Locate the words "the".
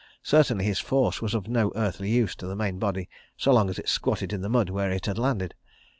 2.47-2.55, 4.41-4.49